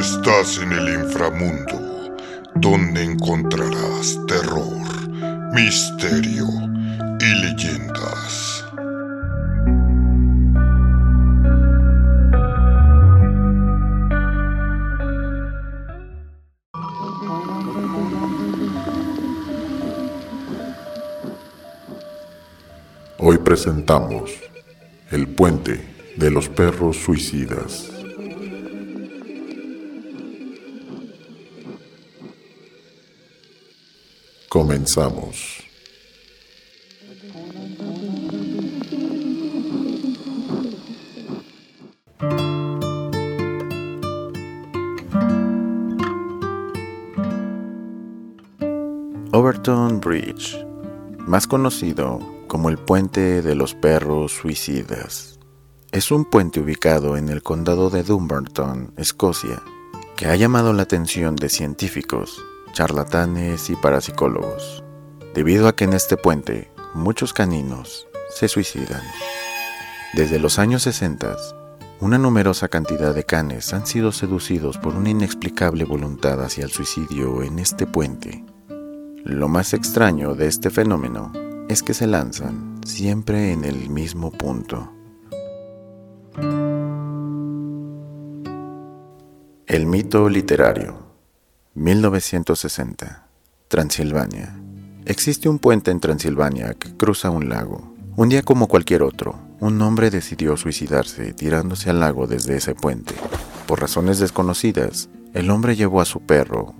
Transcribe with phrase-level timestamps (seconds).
[0.00, 2.16] Estás en el inframundo,
[2.54, 4.80] donde encontrarás terror,
[5.52, 6.46] misterio
[7.20, 8.64] y leyendas.
[23.18, 24.53] Hoy presentamos
[25.14, 25.80] El puente
[26.16, 27.88] de los perros suicidas.
[34.48, 35.62] Comenzamos.
[49.30, 50.56] Overton Bridge,
[51.28, 52.18] más conocido
[52.54, 55.40] como el Puente de los Perros Suicidas,
[55.90, 59.60] es un puente ubicado en el condado de Dumbarton, Escocia,
[60.16, 62.40] que ha llamado la atención de científicos,
[62.72, 64.84] charlatanes y parapsicólogos,
[65.34, 69.02] debido a que en este puente muchos caninos se suicidan.
[70.12, 71.36] Desde los años 60,
[71.98, 77.42] una numerosa cantidad de canes han sido seducidos por una inexplicable voluntad hacia el suicidio
[77.42, 78.44] en este puente.
[79.24, 81.32] Lo más extraño de este fenómeno
[81.68, 84.92] es que se lanzan siempre en el mismo punto.
[89.66, 90.94] El mito literario
[91.74, 93.26] 1960
[93.68, 94.60] Transilvania
[95.06, 97.94] Existe un puente en Transilvania que cruza un lago.
[98.16, 103.14] Un día como cualquier otro, un hombre decidió suicidarse tirándose al lago desde ese puente.
[103.66, 106.74] Por razones desconocidas, el hombre llevó a su perro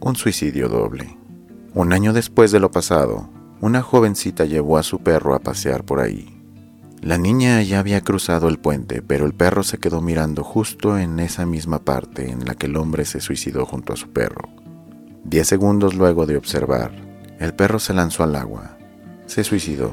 [0.00, 1.16] un suicidio doble.
[1.72, 3.30] Un año después de lo pasado,
[3.62, 6.36] una jovencita llevó a su perro a pasear por ahí.
[7.00, 11.20] La niña ya había cruzado el puente, pero el perro se quedó mirando justo en
[11.20, 14.48] esa misma parte en la que el hombre se suicidó junto a su perro.
[15.22, 16.92] Diez segundos luego de observar,
[17.38, 18.78] el perro se lanzó al agua.
[19.26, 19.92] Se suicidó.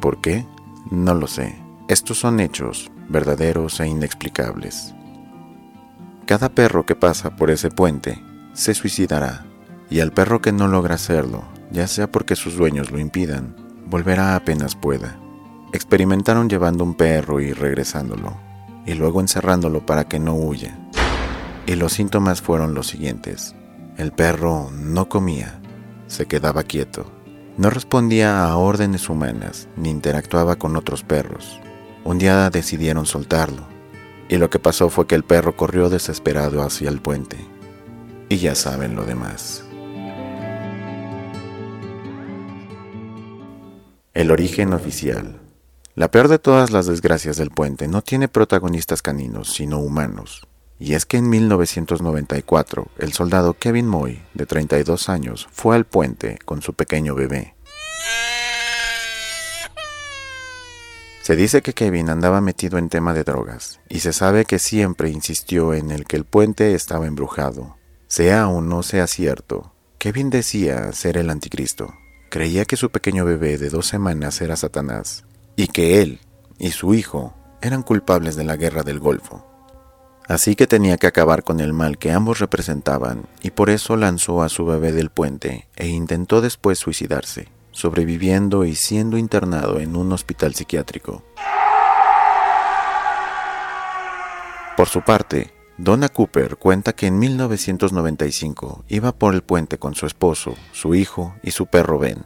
[0.00, 0.44] ¿Por qué?
[0.90, 1.54] No lo sé.
[1.88, 4.92] Estos son hechos verdaderos e inexplicables.
[6.26, 8.20] Cada perro que pasa por ese puente
[8.54, 9.46] se suicidará
[9.88, 14.36] y al perro que no logra hacerlo, ya sea porque sus dueños lo impidan, volverá
[14.36, 15.18] apenas pueda.
[15.72, 18.36] Experimentaron llevando un perro y regresándolo,
[18.86, 20.78] y luego encerrándolo para que no huya.
[21.66, 23.56] Y los síntomas fueron los siguientes.
[23.96, 25.60] El perro no comía,
[26.06, 27.10] se quedaba quieto,
[27.58, 31.58] no respondía a órdenes humanas ni interactuaba con otros perros.
[32.04, 33.66] Un día decidieron soltarlo,
[34.28, 37.36] y lo que pasó fue que el perro corrió desesperado hacia el puente.
[38.28, 39.63] Y ya saben lo demás.
[44.14, 45.40] El origen oficial.
[45.96, 50.46] La peor de todas las desgracias del puente no tiene protagonistas caninos, sino humanos.
[50.78, 56.38] Y es que en 1994, el soldado Kevin Moy, de 32 años, fue al puente
[56.44, 57.56] con su pequeño bebé.
[61.22, 65.10] Se dice que Kevin andaba metido en tema de drogas, y se sabe que siempre
[65.10, 67.78] insistió en el que el puente estaba embrujado.
[68.06, 71.92] Sea o no sea cierto, Kevin decía ser el anticristo
[72.34, 75.22] creía que su pequeño bebé de dos semanas era Satanás
[75.54, 76.18] y que él
[76.58, 79.46] y su hijo eran culpables de la guerra del Golfo.
[80.26, 84.42] Así que tenía que acabar con el mal que ambos representaban y por eso lanzó
[84.42, 90.12] a su bebé del puente e intentó después suicidarse, sobreviviendo y siendo internado en un
[90.12, 91.22] hospital psiquiátrico.
[94.76, 100.06] Por su parte, Donna Cooper cuenta que en 1995 iba por el puente con su
[100.06, 102.24] esposo, su hijo y su perro Ben.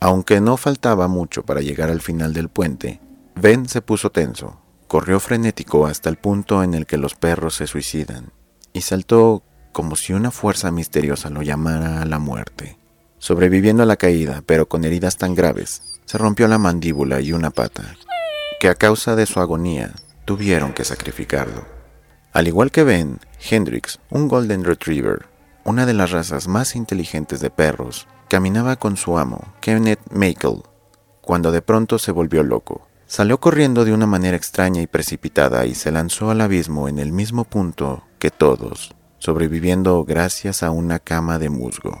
[0.00, 3.00] Aunque no faltaba mucho para llegar al final del puente,
[3.34, 7.66] Ben se puso tenso, corrió frenético hasta el punto en el que los perros se
[7.66, 8.32] suicidan,
[8.72, 9.42] y saltó
[9.72, 12.78] como si una fuerza misteriosa lo llamara a la muerte.
[13.18, 17.50] Sobreviviendo a la caída, pero con heridas tan graves, se rompió la mandíbula y una
[17.50, 17.94] pata,
[18.58, 19.92] que a causa de su agonía
[20.24, 21.79] tuvieron que sacrificarlo.
[22.32, 23.18] Al igual que Ben,
[23.50, 25.26] Hendrix, un Golden Retriever,
[25.64, 30.62] una de las razas más inteligentes de perros, caminaba con su amo, Kenneth Makel,
[31.20, 32.86] cuando de pronto se volvió loco.
[33.06, 37.12] Salió corriendo de una manera extraña y precipitada y se lanzó al abismo en el
[37.12, 42.00] mismo punto que todos, sobreviviendo gracias a una cama de musgo.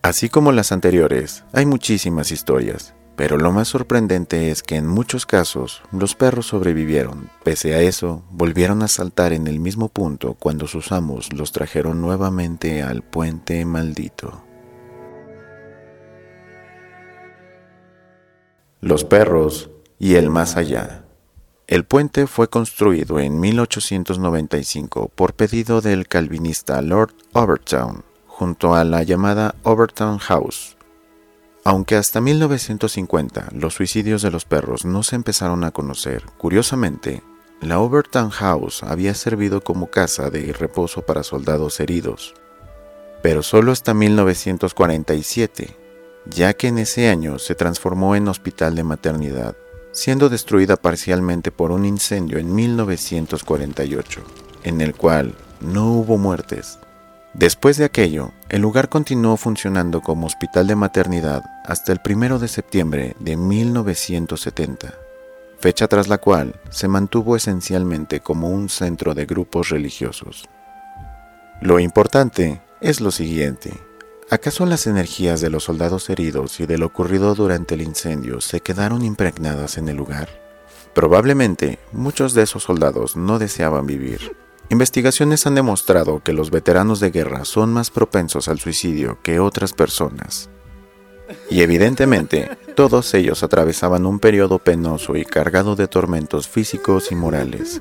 [0.00, 5.24] Así como las anteriores, hay muchísimas historias, pero lo más sorprendente es que en muchos
[5.24, 7.30] casos los perros sobrevivieron.
[7.42, 12.02] Pese a eso, volvieron a saltar en el mismo punto cuando sus amos los trajeron
[12.02, 14.42] nuevamente al puente maldito.
[18.82, 21.06] Los perros y el más allá.
[21.66, 29.02] El puente fue construido en 1895 por pedido del calvinista Lord Overtown, junto a la
[29.02, 30.75] llamada Overtown House.
[31.66, 37.24] Aunque hasta 1950 los suicidios de los perros no se empezaron a conocer, curiosamente,
[37.60, 42.34] la Overtown House había servido como casa de reposo para soldados heridos,
[43.20, 45.76] pero solo hasta 1947,
[46.26, 49.56] ya que en ese año se transformó en hospital de maternidad,
[49.90, 54.22] siendo destruida parcialmente por un incendio en 1948,
[54.62, 56.78] en el cual no hubo muertes.
[57.38, 62.48] Después de aquello, el lugar continuó funcionando como hospital de maternidad hasta el 1 de
[62.48, 65.06] septiembre de 1970
[65.58, 70.48] fecha tras la cual se mantuvo esencialmente como un centro de grupos religiosos.
[71.60, 73.72] Lo importante es lo siguiente.
[74.30, 78.60] ¿Acaso las energías de los soldados heridos y de lo ocurrido durante el incendio se
[78.60, 80.28] quedaron impregnadas en el lugar?
[80.94, 84.36] Probablemente muchos de esos soldados no deseaban vivir.
[84.68, 89.72] Investigaciones han demostrado que los veteranos de guerra son más propensos al suicidio que otras
[89.72, 90.50] personas.
[91.50, 97.80] Y evidentemente, todos ellos atravesaban un periodo penoso y cargado de tormentos físicos y morales.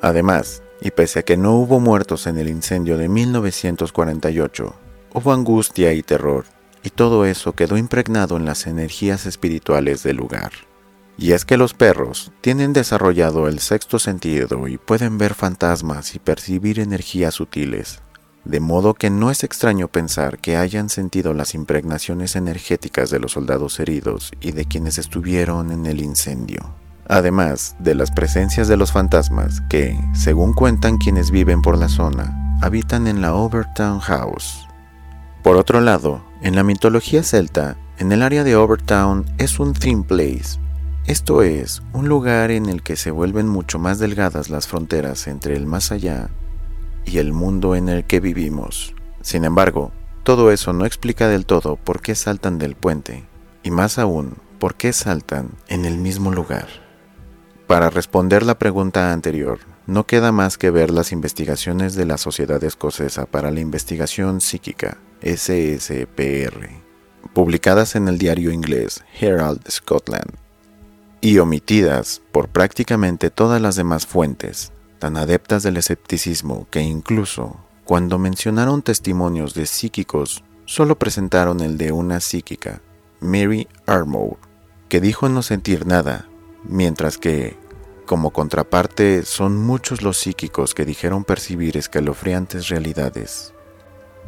[0.00, 4.74] Además, y pese a que no hubo muertos en el incendio de 1948,
[5.12, 6.44] hubo angustia y terror,
[6.82, 10.52] y todo eso quedó impregnado en las energías espirituales del lugar.
[11.16, 16.18] Y es que los perros tienen desarrollado el sexto sentido y pueden ver fantasmas y
[16.18, 18.00] percibir energías sutiles,
[18.44, 23.32] de modo que no es extraño pensar que hayan sentido las impregnaciones energéticas de los
[23.32, 26.74] soldados heridos y de quienes estuvieron en el incendio.
[27.06, 32.58] Además de las presencias de los fantasmas que, según cuentan quienes viven por la zona,
[32.60, 34.66] habitan en la Overtown House.
[35.42, 40.02] Por otro lado, en la mitología celta, en el área de Overtown es un thin
[40.02, 40.58] place,
[41.06, 45.54] esto es, un lugar en el que se vuelven mucho más delgadas las fronteras entre
[45.54, 46.30] el más allá
[47.04, 48.94] y el mundo en el que vivimos.
[49.20, 49.92] Sin embargo,
[50.22, 53.24] todo eso no explica del todo por qué saltan del puente,
[53.62, 56.68] y más aún, por qué saltan en el mismo lugar.
[57.66, 62.64] Para responder la pregunta anterior, no queda más que ver las investigaciones de la Sociedad
[62.64, 66.70] Escocesa para la Investigación Psíquica, SSPR,
[67.34, 70.43] publicadas en el diario inglés Herald Scotland,
[71.24, 78.18] y omitidas por prácticamente todas las demás fuentes, tan adeptas del escepticismo que incluso cuando
[78.18, 82.82] mencionaron testimonios de psíquicos, solo presentaron el de una psíquica,
[83.20, 84.36] Mary Armour,
[84.90, 86.28] que dijo no sentir nada,
[86.62, 87.56] mientras que,
[88.04, 93.54] como contraparte, son muchos los psíquicos que dijeron percibir escalofriantes realidades.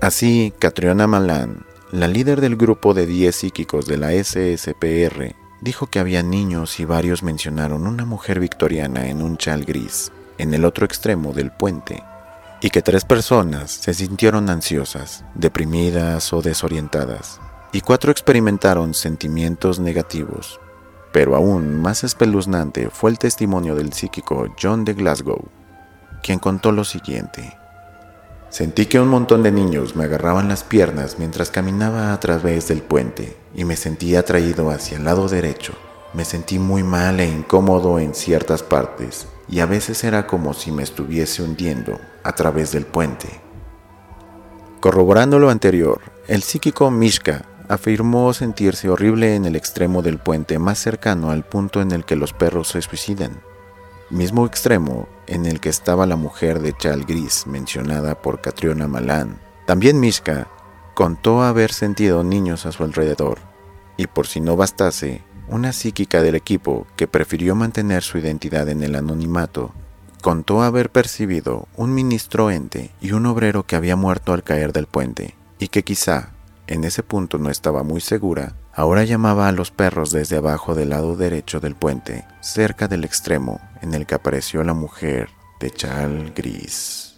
[0.00, 5.98] Así, Catriona Malan, la líder del grupo de 10 psíquicos de la SSPR, dijo que
[5.98, 10.86] había niños y varios mencionaron una mujer victoriana en un chal gris en el otro
[10.86, 12.02] extremo del puente
[12.62, 17.40] y que tres personas se sintieron ansiosas, deprimidas o desorientadas,
[17.72, 20.60] y cuatro experimentaron sentimientos negativos.
[21.12, 25.48] Pero aún más espeluznante fue el testimonio del psíquico John de Glasgow,
[26.22, 27.59] quien contó lo siguiente.
[28.50, 32.82] Sentí que un montón de niños me agarraban las piernas mientras caminaba a través del
[32.82, 35.72] puente y me sentí atraído hacia el lado derecho.
[36.14, 40.72] Me sentí muy mal e incómodo en ciertas partes y a veces era como si
[40.72, 43.28] me estuviese hundiendo a través del puente.
[44.80, 50.80] Corroborando lo anterior, el psíquico Mishka afirmó sentirse horrible en el extremo del puente más
[50.80, 53.42] cercano al punto en el que los perros se suicidan,
[54.10, 59.38] mismo extremo en el que estaba la mujer de chal gris mencionada por Catriona Malan.
[59.66, 60.48] También Mishka
[60.94, 63.38] contó haber sentido niños a su alrededor,
[63.96, 68.82] y por si no bastase, una psíquica del equipo, que prefirió mantener su identidad en
[68.82, 69.72] el anonimato,
[70.20, 74.86] contó haber percibido un ministro ente y un obrero que había muerto al caer del
[74.86, 76.30] puente, y que quizá,
[76.70, 80.90] en ese punto no estaba muy segura, ahora llamaba a los perros desde abajo del
[80.90, 86.32] lado derecho del puente, cerca del extremo en el que apareció la mujer de chal
[86.32, 87.16] gris.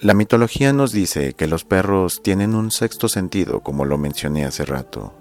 [0.00, 4.64] La mitología nos dice que los perros tienen un sexto sentido, como lo mencioné hace
[4.64, 5.12] rato.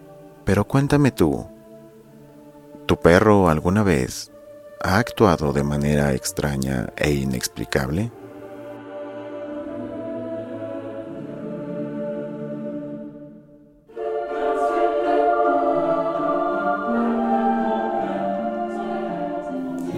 [0.45, 1.45] Pero cuéntame tú,
[2.85, 4.31] ¿tu perro alguna vez
[4.81, 8.11] ha actuado de manera extraña e inexplicable?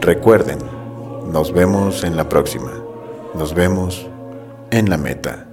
[0.05, 0.59] Recuerden,
[1.33, 2.71] nos vemos en la próxima.
[3.33, 4.05] Nos vemos
[4.69, 5.47] en la meta.